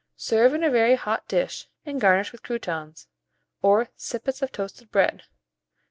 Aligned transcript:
Serve 0.17 0.55
in 0.55 0.63
a 0.63 0.69
very 0.71 0.95
hot 0.95 1.27
dish, 1.27 1.67
and 1.85 2.01
garnish 2.01 2.31
with 2.31 2.41
croûtons, 2.41 3.05
or 3.61 3.89
sippets 3.95 4.41
of 4.41 4.51
toasted 4.51 4.89
bread. 4.91 5.25